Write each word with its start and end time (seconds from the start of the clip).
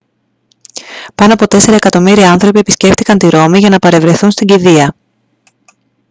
πάνω 1.15 1.33
από 1.33 1.47
τέσσερα 1.47 1.75
εκατομμύρια 1.75 2.31
άνθρωποι 2.31 2.59
επισκέφτηκαν 2.59 3.17
τη 3.17 3.29
ρώμη 3.29 3.59
για 3.59 3.69
να 3.69 3.79
παρευρεθούν 3.79 4.31
στην 4.31 4.47
κηδεία 4.47 4.95